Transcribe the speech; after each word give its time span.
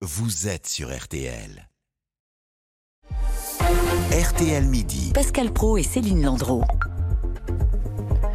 vous 0.00 0.46
êtes 0.46 0.68
sur 0.68 0.96
RTL. 0.96 1.68
RTL 4.12 4.64
Midi. 4.64 5.10
Pascal 5.12 5.52
Pro 5.52 5.76
et 5.76 5.82
Céline 5.82 6.24
Landreau. 6.24 6.62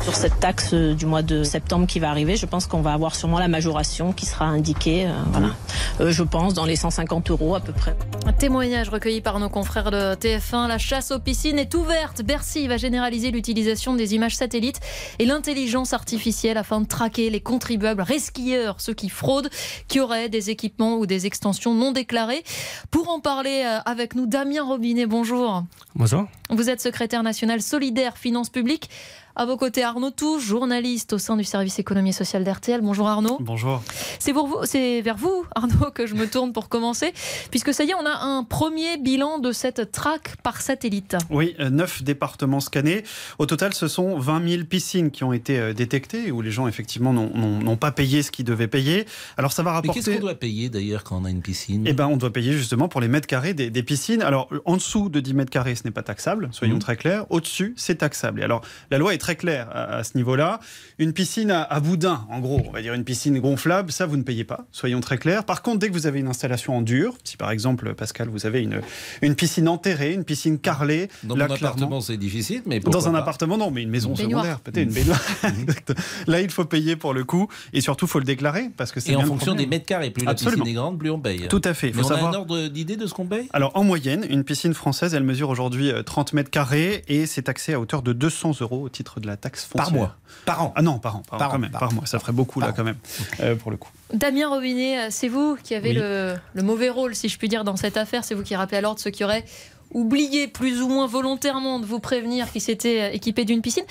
Sur 0.01 0.13
cette 0.13 0.37
taxe 0.41 0.73
du 0.73 1.05
mois 1.05 1.21
de 1.21 1.43
septembre 1.43 1.87
qui 1.87 1.99
va 1.99 2.09
arriver, 2.09 2.35
je 2.35 2.45
pense 2.45 2.67
qu'on 2.67 2.81
va 2.81 2.91
avoir 2.91 3.15
sûrement 3.15 3.39
la 3.39 3.47
majoration 3.47 4.11
qui 4.11 4.25
sera 4.25 4.43
indiquée, 4.43 5.07
euh, 5.07 5.13
voilà. 5.31 5.55
Euh, 6.01 6.11
je 6.11 6.23
pense, 6.23 6.53
dans 6.53 6.65
les 6.65 6.75
150 6.75 7.31
euros 7.31 7.55
à 7.55 7.61
peu 7.61 7.71
près. 7.71 7.95
Un 8.25 8.31
témoignage 8.31 8.87
recueilli 8.87 9.19
par 9.19 9.37
nos 9.39 9.49
confrères 9.49 9.91
de 9.91 10.15
TF1. 10.15 10.69
La 10.69 10.77
chasse 10.77 11.11
aux 11.11 11.19
piscines 11.19 11.59
est 11.59 11.75
ouverte. 11.75 12.21
Bercy 12.21 12.69
va 12.69 12.77
généraliser 12.77 13.31
l'utilisation 13.31 13.95
des 13.95 14.15
images 14.15 14.37
satellites 14.37 14.79
et 15.19 15.25
l'intelligence 15.25 15.91
artificielle 15.91 16.57
afin 16.57 16.79
de 16.79 16.87
traquer 16.87 17.29
les 17.29 17.41
contribuables 17.41 18.01
resquilleurs, 18.01 18.79
ceux 18.79 18.93
qui 18.93 19.09
fraudent, 19.09 19.49
qui 19.89 19.99
auraient 19.99 20.29
des 20.29 20.49
équipements 20.49 20.95
ou 20.95 21.05
des 21.05 21.25
extensions 21.25 21.73
non 21.73 21.91
déclarées. 21.91 22.45
Pour 22.91 23.09
en 23.09 23.19
parler 23.19 23.63
euh, 23.65 23.79
avec 23.85 24.15
nous, 24.15 24.25
Damien 24.25 24.63
Robinet, 24.63 25.05
bonjour. 25.05 25.63
Bonjour. 25.95 26.25
Vous 26.49 26.69
êtes 26.69 26.79
secrétaire 26.79 27.23
national 27.23 27.61
solidaire 27.61 28.17
finances 28.17 28.49
publiques. 28.49 28.89
À 29.35 29.47
vos 29.47 29.57
côtés, 29.57 29.81
Arnaud 29.83 30.11
Touche, 30.11 30.45
journaliste 30.45 31.13
au 31.13 31.17
sein 31.17 31.35
du 31.35 31.43
service 31.43 31.79
économie 31.79 32.11
et 32.11 32.13
sociale 32.13 32.43
d'RTL. 32.43 32.81
Bonjour 32.81 33.07
Arnaud. 33.07 33.39
Bonjour. 33.41 33.81
C'est 34.19 34.31
pour 34.31 34.45
vous, 34.45 34.57
c'est 34.65 35.01
vers 35.01 35.17
vous, 35.17 35.43
Arnaud, 35.55 35.89
que 35.91 36.05
je 36.05 36.13
me 36.13 36.29
tourne 36.29 36.53
pour 36.53 36.69
commencer, 36.69 37.13
puisque 37.49 37.73
ça 37.73 37.83
y 37.83 37.89
est, 37.89 37.95
on 37.95 38.05
a 38.05 38.15
un 38.23 38.43
premier 38.43 38.97
bilan 38.97 39.39
de 39.39 39.51
cette 39.51 39.91
traque 39.91 40.35
par 40.43 40.61
satellite. 40.61 41.17
Oui, 41.31 41.55
euh, 41.59 41.71
neuf 41.71 42.03
départements 42.03 42.59
scannés. 42.59 43.01
Au 43.39 43.47
total, 43.47 43.73
ce 43.73 43.87
sont 43.87 44.19
20 44.19 44.47
000 44.47 44.63
piscines 44.65 45.09
qui 45.09 45.23
ont 45.23 45.33
été 45.33 45.57
euh, 45.57 45.73
détectées, 45.73 46.31
où 46.31 46.43
les 46.43 46.51
gens, 46.51 46.67
effectivement, 46.67 47.11
n'ont 47.11 47.77
pas 47.77 47.91
payé 47.91 48.21
ce 48.21 48.29
qu'ils 48.29 48.45
devaient 48.45 48.67
payer. 48.67 49.07
Alors, 49.37 49.51
ça 49.51 49.63
va 49.63 49.71
rapporter... 49.71 49.99
Mais 49.99 50.05
qu'est-ce 50.05 50.15
qu'on 50.17 50.21
doit 50.21 50.35
payer, 50.35 50.69
d'ailleurs, 50.69 51.03
quand 51.03 51.19
on 51.19 51.25
a 51.25 51.31
une 51.31 51.41
piscine? 51.41 51.85
Eh 51.87 51.93
bien, 51.93 52.05
on 52.07 52.17
doit 52.17 52.31
payer, 52.31 52.53
justement, 52.53 52.87
pour 52.87 53.01
les 53.01 53.07
mètres 53.07 53.25
carrés 53.27 53.55
des, 53.55 53.71
des 53.71 53.81
piscines. 53.81 54.21
Alors, 54.21 54.47
en 54.65 54.77
dessous 54.77 55.09
de 55.09 55.19
10 55.19 55.33
mètres 55.33 55.49
carrés, 55.49 55.73
ce 55.73 55.85
n'est 55.85 55.91
pas 55.91 56.03
taxable, 56.03 56.49
soyons 56.51 56.75
Mmh. 56.75 56.79
très 56.79 56.97
clairs. 56.97 57.25
Au-dessus, 57.31 57.73
c'est 57.77 57.95
taxable. 57.95 58.41
Et 58.41 58.43
alors, 58.43 58.61
la 58.91 58.99
loi 58.99 59.13
est 59.15 59.22
très 59.23 59.35
claire 59.37 59.69
à, 59.71 59.95
à 59.97 60.03
ce 60.03 60.17
niveau-là. 60.17 60.59
Une 60.99 61.13
piscine 61.13 61.49
à, 61.49 61.63
à 61.63 61.79
boudin, 61.79 62.25
en 62.29 62.39
gros, 62.41 62.61
on 62.67 62.71
va 62.71 62.81
dire 62.81 62.93
une 62.93 63.05
piscine 63.05 63.39
gonflable, 63.39 63.91
ça, 63.91 64.05
vous 64.05 64.17
ne 64.17 64.23
payez 64.23 64.43
pas, 64.43 64.65
soyons 64.73 64.99
très 64.99 65.17
clairs. 65.17 65.45
Par 65.45 65.61
contre, 65.61 65.79
dès 65.79 65.87
que 65.87 65.93
vous 65.93 66.07
avez 66.07 66.19
une 66.19 66.27
installation 66.27 66.75
en 66.77 66.81
dur, 66.81 67.15
si 67.23 67.37
par 67.37 67.51
exemple, 67.51 67.93
Pascal, 67.95 68.27
vous 68.27 68.45
avez 68.45 68.61
une, 68.61 68.81
une 69.21 69.35
piscine 69.35 69.69
enterrée, 69.69 70.11
une 70.13 70.25
piscine 70.25 70.59
carrelée, 70.59 71.07
Dans 71.23 71.35
là, 71.35 71.47
mon 71.47 71.55
clairement- 71.55 71.75
appartement, 71.77 72.01
c'est 72.01 72.17
difficile, 72.17 72.61
mais 72.65 72.81
Dans 72.81 73.07
un 73.07 73.11
pas 73.13 73.19
appartement, 73.19 73.57
non, 73.57 73.71
mais 73.71 73.81
une 73.83 73.89
maison 73.89 74.09
Une 74.09 74.17
secondaire, 74.17 74.59
peut-être 74.59 74.83
une 74.87 74.93
baignoire. 74.93 75.21
Là, 76.27 76.41
il 76.41 76.49
faut 76.49 76.65
payer 76.65 76.95
pour 76.95 77.13
le 77.13 77.23
coup, 77.23 77.47
et 77.71 77.79
surtout, 77.81 78.05
il 78.05 78.09
faut 78.09 78.19
le 78.19 78.25
déclarer, 78.25 78.69
parce 78.75 78.91
que 78.91 78.99
c'est 78.99 79.13
Et 79.13 79.15
en 79.15 79.21
fonction 79.25 79.55
des 79.55 79.65
mètres 79.65 79.85
carrés, 79.85 80.11
plus 80.11 80.25
la 80.25 80.31
Absolument. 80.31 80.63
piscine 80.63 80.77
est 80.77 80.79
grande, 80.81 80.99
plus 80.99 81.09
on 81.09 81.19
paye. 81.19 81.47
Tout 81.47 81.61
à 81.63 81.73
fait. 81.73 81.87
Mais 81.87 81.93
faut 81.93 81.99
on 82.05 82.09
savoir. 82.09 82.31
a 82.33 82.35
un 82.35 82.39
ordre 82.39 82.67
d'idée 82.67 82.97
de 82.97 83.07
ce 83.07 83.13
qu'on 83.13 83.25
paye? 83.25 83.47
Alors, 83.53 83.71
en 83.75 83.83
moyenne, 83.83 84.25
une 84.29 84.43
piscine 84.43 84.73
française, 84.73 85.13
elle 85.13 85.23
mesure 85.23 85.49
aujourd'hui 85.49 85.91
euh, 85.91 86.03
30 86.03 86.33
mètres 86.33 86.49
carrés 86.49 87.03
et 87.07 87.25
c'est 87.25 87.43
taxé 87.43 87.73
à 87.73 87.79
hauteur 87.79 88.01
de 88.01 88.13
200 88.13 88.57
euros 88.61 88.81
au 88.83 88.89
titre 88.89 89.12
de 89.19 89.27
la 89.27 89.37
taxe 89.37 89.65
foncière. 89.65 89.85
Par 89.85 89.93
mois 89.93 90.15
Par 90.45 90.63
an 90.63 90.73
Ah 90.75 90.81
non, 90.81 90.99
par 90.99 91.15
an, 91.17 91.23
par, 91.27 91.39
Par 91.39 91.47
an, 91.47 91.51
quand 91.51 91.57
an, 91.57 91.59
même, 91.59 91.71
par 91.71 91.93
mois. 91.93 92.05
Ça 92.05 92.19
ferait 92.19 92.31
beaucoup, 92.33 92.59
là, 92.59 92.71
quand 92.75 92.83
même, 92.83 92.97
euh, 93.39 93.55
pour 93.55 93.71
le 93.71 93.77
coup. 93.77 93.89
Damien 94.13 94.47
Robinet, 94.49 94.99
euh, 94.99 95.07
c'est 95.09 95.27
vous 95.29 95.57
qui 95.63 95.75
avez 95.75 95.89
Oui. 95.89 95.95
le, 95.95 96.35
le 96.53 96.63
mauvais 96.63 96.89
rôle, 96.89 97.15
si 97.15 97.29
je 97.29 97.37
puis 97.37 97.47
dire, 97.49 97.63
dans 97.63 97.75
cette 97.75 97.97
affaire. 97.97 98.23
C'est 98.23 98.35
vous 98.35 98.43
qui 98.43 98.55
rappelez 98.55 98.77
à 98.77 98.81
l'ordre 98.81 98.99
ceux 98.99 99.11
qui 99.11 99.23
auraient 99.23 99.45
oublié 99.91 100.47
plus 100.47 100.81
ou 100.81 100.87
moins 100.87 101.05
volontairement 101.05 101.79
de 101.79 101.85
vous 101.85 101.99
prévenir 101.99 102.51
qu'ils 102.51 102.61
s'étaient 102.61 103.01
euh, 103.01 103.13
équipés 103.13 103.45
d'une 103.45 103.61
piscine. 103.61 103.83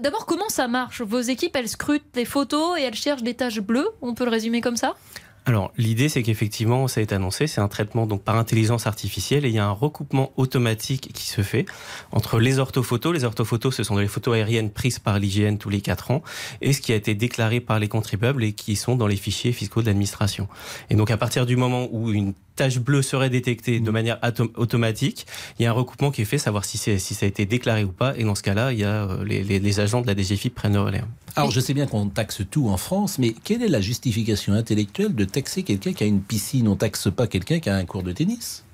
D'abord, 0.00 0.24
comment 0.26 0.48
ça 0.48 0.66
marche? 0.66 1.02
Vos 1.02 1.20
équipes, 1.20 1.54
elles 1.56 1.68
scrutent 1.68 2.04
les 2.14 2.24
photos 2.24 2.78
et 2.78 2.82
elles 2.82 2.94
cherchent 2.94 3.22
des 3.22 3.34
taches 3.34 3.60
bleues 3.60 3.88
On 4.00 4.14
peut 4.14 4.24
le 4.24 4.30
résumer 4.30 4.60
comme 4.62 4.76
ça? 4.76 4.94
Alors, 5.44 5.72
l'idée, 5.76 6.08
c'est 6.08 6.22
qu'effectivement, 6.22 6.86
ça 6.86 7.00
été 7.00 7.16
annoncé, 7.16 7.48
c'est 7.48 7.60
un 7.60 7.66
traitement 7.66 8.06
donc 8.06 8.22
par 8.22 8.36
intelligence 8.36 8.86
artificielle 8.86 9.44
et 9.44 9.48
il 9.48 9.54
y 9.54 9.58
a 9.58 9.66
un 9.66 9.72
recoupement 9.72 10.32
automatique 10.36 11.10
qui 11.12 11.26
se 11.26 11.42
fait 11.42 11.66
entre 12.12 12.38
les 12.38 12.60
orthophotos. 12.60 13.12
Les 13.12 13.24
orthophotos, 13.24 13.74
ce 13.74 13.82
sont 13.82 13.96
des 13.96 14.06
photos 14.06 14.36
aériennes 14.36 14.70
prises 14.70 15.00
par 15.00 15.18
l'IGN 15.18 15.56
tous 15.56 15.68
les 15.68 15.80
4 15.80 16.12
ans 16.12 16.22
et 16.60 16.72
ce 16.72 16.80
qui 16.80 16.92
a 16.92 16.94
été 16.94 17.16
déclaré 17.16 17.58
par 17.58 17.80
les 17.80 17.88
contribuables 17.88 18.44
et 18.44 18.52
qui 18.52 18.76
sont 18.76 18.94
dans 18.94 19.08
les 19.08 19.16
fichiers 19.16 19.50
fiscaux 19.50 19.82
de 19.82 19.86
l'administration. 19.86 20.46
Et 20.90 20.94
donc, 20.94 21.10
à 21.10 21.16
partir 21.16 21.44
du 21.44 21.56
moment 21.56 21.88
où 21.90 22.12
une 22.12 22.34
tache 22.56 22.78
bleue 22.78 23.02
serait 23.02 23.30
détectée 23.30 23.80
de 23.80 23.90
manière 23.90 24.18
atom- 24.22 24.50
automatique, 24.56 25.26
il 25.58 25.62
y 25.62 25.66
a 25.66 25.70
un 25.70 25.74
recoupement 25.74 26.10
qui 26.10 26.22
est 26.22 26.26
fait, 26.26 26.38
savoir 26.38 26.64
si, 26.64 26.78
c'est- 26.78 26.98
si 26.98 27.14
ça 27.14 27.26
a 27.26 27.28
été 27.28 27.46
déclaré 27.46 27.84
ou 27.84 27.92
pas. 27.92 28.14
Et 28.16 28.24
dans 28.24 28.34
ce 28.34 28.42
cas-là, 28.42 28.72
il 28.72 28.78
y 28.78 28.84
a 28.84 29.04
euh, 29.08 29.24
les, 29.24 29.42
les- 29.42 29.58
les 29.58 29.80
agents 29.80 30.00
de 30.02 30.06
la 30.06 30.14
DGFIP 30.14 30.54
prennent 30.54 30.74
le 30.74 30.80
relais. 30.82 31.02
Alors, 31.36 31.50
je 31.50 31.60
sais 31.60 31.72
bien 31.74 31.86
qu'on 31.86 32.08
taxe 32.08 32.42
tout 32.50 32.68
en 32.68 32.76
France, 32.76 33.18
mais 33.18 33.34
quelle 33.44 33.62
est 33.62 33.68
la 33.68 33.80
justification 33.80 34.52
intellectuelle 34.52 35.14
de 35.14 35.24
taxer 35.24 35.62
quelqu'un 35.62 35.92
qui 35.94 36.04
a 36.04 36.06
une 36.06 36.20
piscine? 36.20 36.68
On 36.68 36.76
taxe 36.76 37.08
pas 37.14 37.26
quelqu'un 37.26 37.58
qui 37.58 37.70
a 37.70 37.76
un 37.76 37.84
cours 37.86 38.02
de 38.02 38.12
tennis 38.12 38.64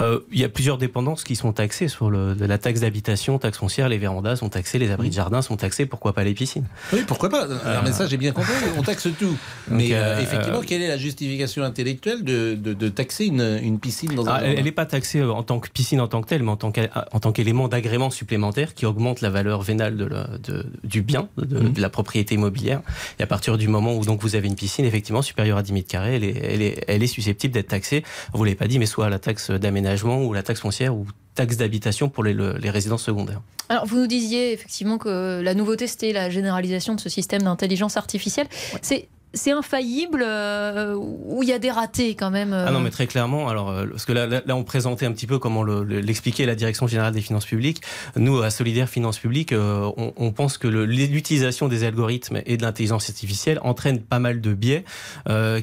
Euh, 0.00 0.20
il 0.32 0.40
y 0.40 0.44
a 0.44 0.48
plusieurs 0.48 0.76
dépendances 0.78 1.22
qui 1.22 1.36
sont 1.36 1.52
taxées 1.52 1.86
sur 1.88 2.10
le, 2.10 2.34
de 2.34 2.44
la 2.44 2.58
taxe 2.58 2.80
d'habitation, 2.80 3.38
taxe 3.38 3.58
foncière, 3.58 3.88
les 3.88 3.98
vérandas 3.98 4.36
sont 4.36 4.48
taxés, 4.48 4.78
les 4.78 4.90
abris 4.90 5.08
de 5.08 5.14
jardin 5.14 5.40
sont 5.40 5.56
taxés, 5.56 5.86
pourquoi 5.86 6.12
pas 6.12 6.24
les 6.24 6.34
piscines? 6.34 6.64
Oui, 6.92 7.00
pourquoi 7.06 7.28
pas? 7.28 7.46
Alors, 7.64 7.84
mais 7.84 7.92
ça, 7.92 8.06
j'ai 8.06 8.16
bien 8.16 8.32
compris, 8.32 8.52
on 8.76 8.82
taxe 8.82 9.06
tout. 9.18 9.36
Mais 9.68 9.92
euh, 9.94 9.98
euh, 10.16 10.20
effectivement, 10.20 10.60
quelle 10.62 10.82
est 10.82 10.88
la 10.88 10.98
justification 10.98 11.62
intellectuelle 11.62 12.24
de, 12.24 12.54
de- 12.54 12.74
de 12.74 12.88
taxer 12.88 13.26
une, 13.26 13.58
une 13.62 13.78
piscine 13.78 14.14
dans 14.14 14.26
un 14.26 14.32
Ah, 14.34 14.40
elle 14.42 14.64
n'est 14.64 14.72
pas 14.72 14.86
taxée 14.86 15.22
en 15.22 15.42
tant 15.44 15.60
que 15.60 15.68
piscine 15.70 16.00
en 16.00 16.08
tant 16.08 16.22
que 16.22 16.28
telle, 16.28 16.42
mais 16.42 16.50
en 16.50 16.56
tant 16.56 16.72
qu'é- 16.72 16.88
en 17.12 17.20
tant 17.20 17.30
qu'élément 17.32 17.68
d'agrément 17.68 18.10
supplémentaire 18.10 18.74
qui 18.74 18.86
augmente 18.86 19.20
la 19.20 19.30
valeur 19.30 19.62
vénale 19.62 19.96
de 19.96 20.04
la- 20.06 20.28
de- 20.42 20.66
du 20.82 21.02
bien, 21.02 21.28
de, 21.38 21.58
Mhm. 21.58 21.72
de 21.72 21.80
la 21.80 21.88
propriété 21.88 22.34
immobilière. 22.34 22.80
Et 23.20 23.22
à 23.22 23.26
partir 23.28 23.56
du 23.58 23.68
moment 23.68 23.94
où 23.96 24.04
donc 24.04 24.20
vous 24.22 24.34
avez 24.34 24.48
une 24.48 24.56
piscine 24.56 24.84
effectivement 24.84 25.22
supérieure 25.22 25.58
à 25.58 25.62
10 25.62 25.72
mètres 25.72 25.88
carrés, 25.88 26.16
elle 26.16 26.24
est, 26.24 26.36
elle 26.42 26.62
est, 26.62 26.84
elle 26.88 27.02
est 27.02 27.06
susceptible 27.06 27.54
d'être 27.54 27.68
taxée. 27.68 28.02
Vous 28.32 28.42
l'avez 28.44 28.56
pas 28.56 28.66
dit, 28.66 28.78
mais 28.78 28.86
soit 28.86 29.08
la 29.08 29.18
taxe 29.18 29.33
d'aménagement 29.50 30.22
ou 30.24 30.32
la 30.32 30.42
taxe 30.42 30.60
foncière 30.60 30.94
ou 30.94 31.06
taxe 31.34 31.56
d'habitation 31.56 32.08
pour 32.08 32.22
les, 32.24 32.32
le- 32.32 32.56
les 32.58 32.70
résidences 32.70 33.02
secondaires. 33.02 33.40
Alors, 33.68 33.86
vous 33.86 33.98
nous 33.98 34.06
disiez 34.06 34.52
effectivement 34.52 34.98
que 34.98 35.40
la 35.42 35.54
nouveauté, 35.54 35.86
c'était 35.86 36.12
la 36.12 36.28
généralisation 36.30 36.94
de 36.94 37.00
ce 37.00 37.08
système 37.08 37.42
d'intelligence 37.42 37.96
artificielle. 37.96 38.46
C'est 38.82 39.08
c'est 39.34 39.50
infaillible 39.52 40.22
euh, 40.26 40.94
ou 40.94 41.42
il 41.42 41.48
y 41.48 41.52
a 41.52 41.58
des 41.58 41.70
ratés 41.70 42.14
quand 42.14 42.30
même 42.30 42.52
euh, 42.52 42.64
Ah 42.66 42.70
non, 42.70 42.80
mais 42.80 42.90
très 42.90 43.06
clairement, 43.06 43.48
alors, 43.48 43.70
euh, 43.70 43.86
parce 43.86 44.04
que 44.04 44.12
là, 44.12 44.26
là, 44.26 44.42
là, 44.46 44.56
on 44.56 44.64
présentait 44.64 45.06
un 45.06 45.12
petit 45.12 45.26
peu 45.26 45.38
comment 45.38 45.62
le- 45.62 45.84
le- 45.84 46.00
l'expliquait 46.00 46.46
la 46.46 46.54
Direction 46.54 46.86
Générale 46.86 47.12
des 47.12 47.20
Finances 47.20 47.44
Publiques. 47.46 47.82
Nous, 48.16 48.40
à 48.40 48.50
Solidaire 48.50 48.88
Finances 48.88 49.18
Publiques, 49.18 49.52
euh, 49.52 49.90
on, 49.96 50.12
on 50.16 50.32
pense 50.32 50.58
que 50.58 50.68
l'utilisation 50.68 51.68
des 51.68 51.84
algorithmes 51.84 52.40
et 52.46 52.56
de 52.56 52.62
l'intelligence 52.62 53.08
artificielle 53.10 53.58
entraîne 53.62 54.00
pas 54.00 54.18
mal 54.18 54.40
de 54.40 54.54
biais 54.54 54.84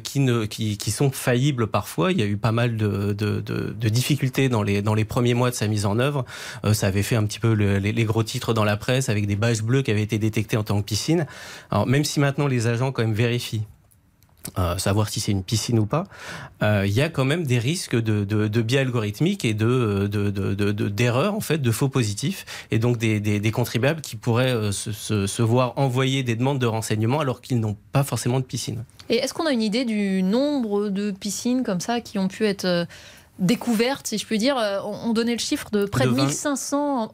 qui, 0.04 0.20
ne, 0.20 0.46
qui, 0.46 0.78
qui 0.78 0.92
sont 0.92 1.12
faillibles 1.12 1.68
parfois. 1.68 2.12
Il 2.12 2.20
y 2.20 2.22
a 2.22 2.26
eu 2.26 2.38
pas 2.38 2.52
mal 2.52 2.76
de, 2.78 3.14
de, 3.14 3.40
de, 3.42 3.74
de 3.80 3.90
difficultés 3.90 4.50
dans 4.50 4.64
les, 4.64 4.82
dans 4.82 4.94
les 4.94 5.06
premiers 5.06 5.34
mois 5.34 5.50
de 5.50 5.56
sa 5.56 5.68
mise 5.68 5.86
en 5.86 6.00
œuvre. 6.00 6.26
Ça 6.74 6.88
avait 6.88 7.04
fait 7.04 7.16
un 7.16 7.26
petit 7.26 7.40
peu 7.40 7.54
le- 7.54 7.78
les, 7.78 7.92
les 7.92 8.04
gros 8.04 8.24
titres 8.24 8.54
dans 8.54 8.64
la 8.64 8.78
presse 8.78 9.10
avec 9.10 9.28
des 9.28 9.36
badges 9.36 9.62
bleus 9.62 9.82
qui 9.82 9.92
avaient 9.92 10.02
été 10.04 10.18
détectés 10.18 10.58
en 10.58 10.64
tant 10.64 10.80
que 10.82 10.86
piscine. 10.86 11.26
Alors, 11.70 11.88
même 11.88 12.04
si 12.04 12.20
maintenant 12.20 12.48
les 12.48 12.68
agents 12.68 12.92
quand 12.92 13.02
même 13.04 13.14
vérifient 13.14 13.61
euh, 14.58 14.78
savoir 14.78 15.10
si 15.10 15.20
c'est 15.20 15.32
une 15.32 15.44
piscine 15.44 15.80
ou 15.80 15.86
pas, 15.86 16.06
euh, 16.64 16.84
il 16.86 16.94
y 16.94 17.02
a 17.02 17.10
quand 17.10 17.26
même 17.26 17.46
des 17.46 17.60
risques 17.60 17.96
de, 17.96 18.62
biais 18.62 18.80
algorithmiques 18.80 19.46
et 19.46 19.54
de 19.54 20.08
de- 20.08 20.30
de- 20.32 20.90
d'erreurs, 20.90 21.34
en 21.36 21.42
fait, 21.42 21.60
de 21.60 21.72
faux 21.72 21.90
positifs, 21.90 22.46
et 22.72 22.80
donc 22.80 22.98
des, 22.98 23.20
des, 23.20 23.52
contribuables 23.52 24.02
qui 24.02 24.16
pourraient 24.16 24.52
euh, 24.54 24.72
se, 24.72 24.92
se, 25.28 25.42
voir 25.42 25.74
envoyer 25.78 26.24
des 26.24 26.36
demandes 26.36 26.60
de 26.60 26.66
renseignements 26.66 27.20
alors 27.20 27.42
qu'ils 27.42 27.60
n'ont 27.60 27.78
pas 27.92 28.04
forcément 28.04 28.40
de 28.40 28.46
piscine. 28.46 28.84
Et 29.10 29.16
est-ce 29.16 29.34
qu'on 29.34 29.46
a 29.46 29.52
une 29.52 29.62
idée 29.62 29.86
du 29.86 30.24
nombre 30.24 30.90
de 30.90 31.12
piscines 31.12 31.64
comme 31.64 31.80
ça 31.82 32.02
qui 32.02 32.18
ont 32.18 32.28
pu 32.28 32.46
être 32.46 32.88
découvertes, 33.42 34.08
si 34.08 34.18
je 34.18 34.26
puis 34.26 34.38
dire 34.38 34.56
Euh, 34.58 34.80
On 34.86 35.10
on 35.10 35.14
donnait 35.14 35.34
le 35.34 35.40
chiffre 35.40 35.70
de 35.72 35.86
près 35.86 36.06
de, 36.06 36.12
De 36.12 36.16
20 36.16 36.26
1500 36.28 37.12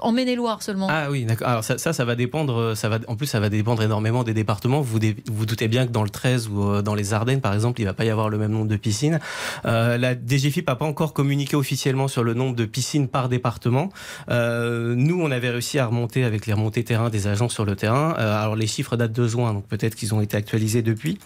en, 0.00 0.12
Maine-et-Loire 0.12 0.62
seulement. 0.62 0.86
Ah 0.90 1.10
oui, 1.10 1.24
d'accord. 1.24 1.48
Alors 1.48 1.64
ça, 1.64 1.78
ça, 1.78 1.92
ça 1.92 2.04
va 2.04 2.14
dépendre. 2.14 2.56
euh, 2.60 2.74
Ça 2.74 2.88
va, 2.88 2.98
en 3.08 3.16
plus, 3.16 3.26
ça 3.26 3.40
va 3.40 3.48
dépendre 3.48 3.82
énormément 3.82 4.22
des 4.22 4.34
départements. 4.34 4.80
Vous 4.82 4.98
dé- 4.98 5.16
vous 5.30 5.46
doutez 5.46 5.66
bien 5.68 5.86
que 5.86 5.92
dans 5.92 6.02
le 6.04 6.10
13 6.10 6.48
ou 6.48 6.62
euh, 6.62 6.82
dans 6.82 6.94
les 6.94 7.12
Ardennes, 7.14 7.40
par 7.40 7.54
exemple, 7.54 7.80
il 7.80 7.84
va 7.86 7.94
pas 7.94 8.04
y 8.04 8.10
avoir 8.10 8.28
le 8.28 8.38
même 8.38 8.52
nombre 8.52 8.68
de 8.68 8.76
piscines. 8.76 9.18
Euh, 9.64 9.96
la 9.98 10.14
DGFIP 10.14 10.68
n'a 10.68 10.76
pas 10.76 10.84
encore 10.84 11.12
communiqué 11.14 11.56
officiellement 11.56 12.06
sur 12.08 12.22
le 12.24 12.34
nombre 12.34 12.54
de 12.54 12.66
piscines 12.66 13.08
par 13.08 13.28
département. 13.28 13.88
Euh, 14.30 14.94
nous, 14.96 15.20
on 15.20 15.30
avait 15.30 15.50
réussi 15.50 15.78
à 15.78 15.86
remonter 15.86 16.24
avec 16.24 16.46
les 16.46 16.52
remontées 16.52 16.84
terrain 16.84 17.08
des 17.10 17.26
agents 17.26 17.48
sur 17.48 17.64
le 17.64 17.74
terrain. 17.74 18.14
Euh, 18.18 18.40
alors 18.42 18.54
les 18.56 18.66
chiffres 18.66 18.96
datent 18.96 19.12
de 19.12 19.26
juin, 19.26 19.54
donc 19.54 19.66
peut-être 19.66 19.94
qu'ils 19.94 20.14
ont 20.14 20.20
été 20.20 20.36
actualisés 20.36 20.82
depuis. 20.82 21.18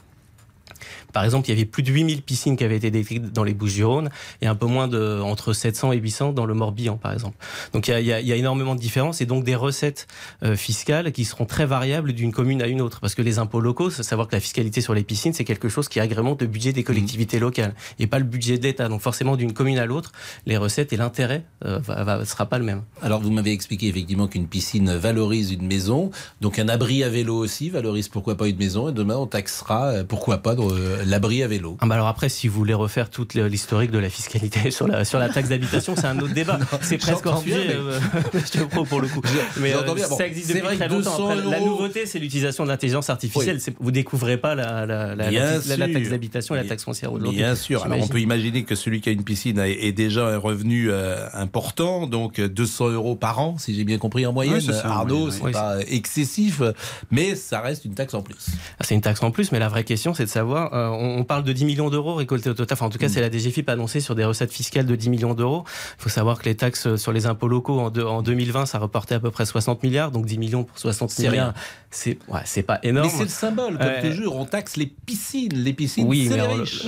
Par 1.13 1.25
exemple, 1.25 1.49
il 1.49 1.53
y 1.53 1.55
avait 1.55 1.65
plus 1.65 1.83
de 1.83 1.91
8000 1.93 2.23
piscines 2.23 2.57
qui 2.57 2.65
avaient 2.65 2.77
été 2.77 2.91
détectées 2.91 3.19
dans 3.33 3.45
les 3.45 3.55
Bouches-du-Rhône 3.55 4.11
et 4.43 4.47
un 4.47 4.55
peu 4.55 4.67
moins 4.67 4.89
de 4.89 5.21
entre 5.23 5.53
700 5.53 5.93
et 5.93 5.97
800 5.99 6.33
dans 6.33 6.47
le 6.47 6.55
Morbihan, 6.55 6.97
par 6.97 7.13
exemple. 7.13 7.37
Donc 7.73 7.89
il 7.89 7.93
y 7.93 7.95
a, 7.95 8.01
il 8.01 8.07
y 8.07 8.13
a- 8.13 8.21
il 8.21 8.27
y 8.27 8.33
a 8.33 8.37
énormément 8.37 8.75
de 8.75 8.81
différences 8.81 9.21
et 9.21 9.27
donc 9.27 9.45
des 9.45 9.55
recettes 9.55 10.07
euh, 10.43 10.57
fiscales 10.57 11.13
qui 11.13 11.25
seront 11.25 11.45
très 11.47 11.67
variables 11.67 12.13
d'une 12.13 12.33
commune 12.33 12.63
à 12.63 12.67
une 12.67 12.81
autre. 12.81 13.01
Parce 13.01 13.15
que 13.15 13.23
les 13.23 13.39
impôts 13.39 13.61
locaux, 13.61 13.91
c'est 13.91 14.03
savoir 14.03 14.29
que 14.29 14.35
la 14.37 14.41
fiscalité 14.41 14.81
sur 14.81 14.95
les 14.95 15.03
piscines, 15.05 15.33
c'est 15.33 15.45
quelque 15.45 15.69
chose 15.69 15.89
qui 15.89 16.01
agrémente 16.01 16.41
le 16.43 16.49
budget 16.49 16.73
des 16.73 16.83
collectivités 16.85 17.39
locales 17.39 17.75
et 17.99 18.07
pas 18.07 18.19
le 18.19 18.25
budget 18.25 18.59
de 18.59 18.63
l'État. 18.65 18.89
Donc 18.89 19.01
forcément, 19.01 19.37
d'une 19.37 19.53
commune 19.53 19.79
à 19.79 19.87
l'autre, 19.87 20.13
les 20.47 20.57
recettes 20.57 20.93
et 20.93 20.97
l'intérêt 20.97 21.45
euh, 21.65 21.79
va, 21.79 22.05
va- 22.05 22.25
sera 22.25 22.47
pas 22.47 22.59
le 22.59 22.65
même. 22.65 22.83
Alors, 23.03 23.21
vous 23.21 23.31
m'avez 23.31 23.53
expliqué 23.53 23.89
effectivement 23.89 24.27
qu'une 24.29 24.47
piscine 24.47 24.95
valorise 24.97 25.51
une 25.53 25.67
maison, 25.67 26.11
donc 26.41 26.59
un 26.59 26.69
abri 26.69 27.03
à 27.05 27.09
vélo 27.09 27.37
aussi 27.37 27.71
valorise 27.71 28.09
pourquoi 28.09 28.37
pas 28.37 28.49
une 28.49 28.57
maison, 28.57 28.89
et 28.89 28.93
demain 28.93 29.17
on 29.17 29.27
taxera 29.27 29.87
euh, 29.89 30.05
pourquoi 30.05 30.39
pas 30.39 30.55
euh, 30.85 31.03
l'abri 31.07 31.43
à 31.43 31.49
vélo. 31.49 31.77
Ah 31.81 31.87
bah 31.87 31.95
alors 31.95 32.09
après, 32.09 32.29
si 32.29 32.49
vous 32.49 32.57
voulez 32.57 32.75
refaire 32.75 33.11
toute 33.11 33.35
l'historique 33.35 33.91
de 33.91 33.99
la 33.99 34.11
fiscalité 34.11 34.71
sur 34.71 34.87
la, 34.87 35.05
sur 35.05 35.19
la 35.19 35.29
taxe 35.29 35.49
d'habitation, 35.49 35.95
c'est 35.97 36.07
un 36.07 36.19
autre 36.19 36.35
débat. 36.35 36.59
C'est 36.83 36.99
presque 36.99 37.27
hors 37.27 37.41
sujet, 37.43 37.67
bien, 37.69 37.77
euh, 37.77 38.67
Pro, 38.71 38.85
pour 38.85 39.01
le 39.01 39.09
coup. 39.09 39.23
mais 39.61 39.75
euh. 39.75 39.83
Bon, 39.83 39.97
ça 39.97 40.27
existe 40.27 40.49
depuis 40.49 40.77
très 40.77 40.89
longtemps. 40.89 41.19
200 41.19 41.31
Après, 41.31 41.51
La 41.51 41.61
nouveauté, 41.61 42.07
c'est 42.07 42.19
l'utilisation 42.19 42.65
de 42.65 42.69
l'intelligence 42.69 43.11
artificielle. 43.11 43.61
C'est- 43.61 43.75
Vous 43.81 43.91
découvrez 43.91 44.37
pas 44.37 44.55
la, 44.55 45.17
taxe 45.17 46.09
d'habitation 46.11 46.55
et 46.55 46.59
la 46.59 46.65
taxe 46.65 46.85
foncière 46.85 47.13
aujourd'hui. 47.13 47.39
Bien 47.39 47.55
sûr. 47.55 47.85
Alors 47.85 47.99
on 48.01 48.09
peut 48.09 48.21
imaginer 48.21 48.65
que 48.65 48.75
celui 48.75 49.01
qui 49.01 49.09
a 49.09 49.13
une 49.13 49.25
piscine 49.25 49.59
est 49.59 49.93
déjà 49.93 50.29
un 50.29 50.39
revenu 50.39 50.91
euh, 50.91 51.27
important, 51.33 52.07
donc 52.07 52.39
euh, 52.39 52.49
200 52.49 52.91
euros 52.91 53.17
par 53.17 53.39
an, 53.39 53.57
si 53.59 53.75
j'ai 53.75 53.85
bien 53.85 53.99
compris 53.99 54.27
en 54.27 54.33
moyenne. 54.33 54.61
Oui, 54.67 54.75
Arnaud, 54.85 55.31
c'est 55.31 55.43
oui. 55.43 55.53
pas 55.53 55.79
excessif, 55.87 56.63
mais 57.11 57.35
ça 57.35 57.61
reste 57.61 57.85
une 57.85 57.95
taxe 57.95 58.15
en 58.15 58.23
plus. 58.23 58.37
Ah, 58.79 58.85
C'est 58.85 58.95
une 58.95 59.01
taxe 59.01 59.23
en 59.23 59.31
plus, 59.31 59.53
mais 59.53 59.59
la 59.59 59.69
vraie 59.69 59.85
question, 59.85 60.15
c'est 60.15 60.25
de 60.25 60.31
savoir. 60.31 60.74
Euh, 60.75 60.89
on, 60.89 61.19
on 61.21 61.25
parle 61.25 61.45
de 61.45 61.53
10 61.53 61.65
millions 61.65 61.89
d'euros 61.91 62.15
récoltés 62.15 62.51
au 62.51 62.55
total. 62.55 62.75
Enfin, 62.77 62.87
en 62.87 62.91
tout 62.91 62.99
cas, 62.99 63.09
c'est 63.09 63.21
la 63.21 63.31
DGFIP 63.31 63.69
annoncé 63.69 64.01
sur 64.01 64.15
des 64.15 64.25
recettes 64.25 64.53
fiscales 64.53 64.87
de 64.87 64.97
10 64.97 65.09
millions 65.11 65.35
d'euros. 65.35 65.65
Il 65.99 66.03
faut 66.03 66.09
savoir 66.09 66.39
que 66.39 66.45
les 66.47 66.55
taxes 66.57 66.97
sur 66.97 67.13
les 67.13 67.27
impôts 67.27 67.49
locaux 67.49 67.79
en, 67.81 67.91
deux- 67.91 68.05
en 68.05 68.23
2020, 68.23 68.67
ça 68.67 68.79
reportait 68.79 69.15
à 69.15 69.21
peu 69.21 69.31
près 69.31 69.47
60 69.47 69.83
milliards. 69.83 70.11
Donc 70.11 70.27
10 70.27 70.39
millions 70.39 70.65
pour 70.65 70.79
60 70.79 71.11
C'est 71.11 71.29
milliards, 71.29 71.53
rien. 71.53 71.55
c'est 71.91 72.19
ouais, 72.29 72.41
c'est 72.45 72.63
pas 72.63 72.81
énorme. 72.83 73.09
Mais 73.11 73.17
c'est 73.17 73.23
le 73.25 73.29
symbole, 73.29 73.79
comme 73.79 73.87
Ouais. 73.87 74.11
toujours. 74.11 74.37
On 74.37 74.45
taxe 74.47 74.77
les 74.77 74.87
piscines. 74.87 75.53
Les 75.55 75.73
piscines, 75.73 76.07
Oui, 76.09 76.27
c'est 76.29 76.37
mais 76.37 76.43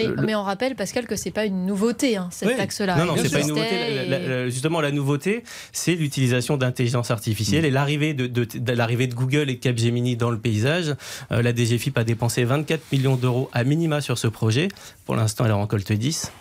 les 0.05 0.09
on. 0.19 0.23
Mais, 0.23 0.35
on 0.35 0.43
rappelle, 0.43 0.75
Pascal, 0.75 1.07
que 1.07 1.17
c'est 1.17 1.31
pas 1.31 1.45
une 1.47 1.67
nouveauté, 1.67 2.17
hein, 2.17 2.29
cette 2.33 2.49
Oui. 2.49 2.57
taxe-là. 2.57 2.97
Non, 2.97 3.05
non, 3.05 3.15
c'est 3.17 3.31
pas 3.33 3.41
une 3.41 3.49
nouveauté. 3.49 3.71
La- 3.71 3.89
et- 4.05 4.09
la- 4.09 4.19
la- 4.19 4.49
justement, 4.49 4.81
la 4.81 4.91
nouveauté, 4.91 5.45
c'est 5.73 5.95
l'utilisation 5.95 6.57
d'intelligence 6.57 7.11
artificielle 7.11 7.63
Mm. 7.63 7.67
et 7.67 7.71
l'arrivée 7.71 8.15
de, 8.15 8.27
de- 8.27 8.47
de 8.59 8.73
l'arrivée 8.73 9.07
de 9.07 9.15
Google 9.15 9.49
et 9.51 9.55
de 9.55 9.61
Capgemini 9.61 10.17
dans 10.17 10.31
le 10.31 10.39
paysage. 10.39 10.95
Euh, 11.33 11.43
la 11.43 11.55
DGFIP 11.55 11.97
a 11.99 12.05
dépensé 12.05 12.45
24 12.45 12.83
millions 12.93 13.17
d'euros 13.17 13.49
à 13.53 13.65
minima 13.77 14.01
sur 14.01 14.17
ce 14.17 14.27
projet. 14.27 14.69
Pour 15.05 15.17
l'instant, 15.17 15.45
elle 15.45 15.53
en 15.53 15.61
récolte 15.61 15.93
10. 15.93 16.33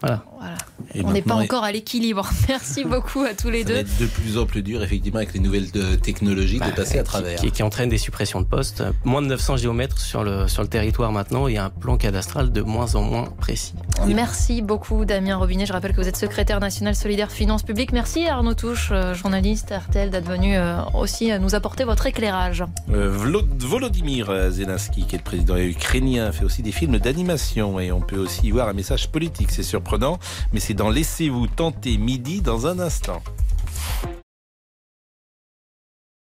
Voilà. 0.00 0.24
Voilà. 0.38 0.56
Et 0.94 1.02
On 1.04 1.12
n'est 1.12 1.22
pas 1.22 1.34
encore 1.34 1.64
à 1.64 1.72
l'équilibre. 1.72 2.28
Merci 2.48 2.84
beaucoup 2.84 3.20
à 3.22 3.34
tous 3.34 3.50
les 3.50 3.62
Ça 3.62 3.68
deux. 3.68 3.74
va 3.74 3.80
être 3.80 3.98
de 4.00 4.06
plus 4.06 4.38
en 4.38 4.46
plus 4.46 4.62
dur, 4.62 4.82
effectivement, 4.82 5.18
avec 5.18 5.32
les 5.34 5.40
nouvelles 5.40 5.68
euh, 5.76 5.96
technologies, 5.96 6.54
de 6.58 6.60
Bah, 6.60 6.70
passer 6.74 6.98
à 6.98 7.02
qui- 7.02 7.08
travers. 7.08 7.38
Qui, 7.40 7.50
qui 7.50 7.62
entraîne 7.62 7.88
des 7.88 7.98
suppressions 7.98 8.40
de 8.40 8.46
postes. 8.46 8.82
Moins 9.04 9.22
de 9.22 9.26
900 9.28 9.56
géomètres 9.58 9.98
sur 9.98 10.24
le, 10.24 10.48
sur 10.48 10.62
le 10.62 10.68
territoire 10.68 11.12
maintenant 11.12 11.48
et 11.48 11.58
un 11.58 11.70
plan 11.70 11.96
cadastral 11.96 12.52
de 12.52 12.62
moins 12.62 12.94
en 12.94 13.02
moins 13.02 13.24
précis. 13.40 13.74
Merci 14.06 14.62
beaucoup 14.62 15.04
Damien 15.04 15.36
Robinet. 15.36 15.66
Je 15.66 15.72
rappelle 15.72 15.92
que 15.92 16.00
vous 16.00 16.08
êtes 16.08 16.16
secrétaire 16.16 16.60
national 16.60 16.94
solidaire 16.94 17.30
finances 17.30 17.62
publiques. 17.62 17.92
Merci 17.92 18.26
Arnaud 18.26 18.54
Touche, 18.54 18.88
euh, 18.92 19.14
journaliste 19.14 19.72
RTL, 19.72 20.10
d'être 20.10 20.28
venu 20.28 20.56
euh, 20.56 20.76
aussi 20.94 21.30
euh, 21.32 21.38
nous 21.38 21.54
apporter 21.54 21.84
votre 21.84 22.06
éclairage. 22.06 22.64
Euh, 22.92 23.10
Volodymyr 23.58 24.50
Zelensky, 24.50 25.04
qui 25.04 25.14
est 25.14 25.18
le 25.18 25.24
président 25.24 25.56
ukrainien, 25.56 26.32
fait 26.32 26.44
aussi 26.44 26.62
des 26.62 26.72
films 26.72 26.98
d'animation 26.98 27.78
et 27.80 27.92
on 27.92 28.00
peut 28.00 28.16
aussi 28.18 28.46
y 28.46 28.50
voir 28.50 28.68
un 28.68 28.72
message 28.72 29.08
politique. 29.08 29.50
C'est 29.50 29.62
surprenant, 29.62 30.18
mais 30.52 30.60
c'est 30.70 30.74
dans 30.74 30.88
Laissez-vous 30.88 31.48
tenter 31.48 31.98
midi 31.98 32.42
dans 32.42 32.68
un 32.68 32.78
instant. 32.78 33.20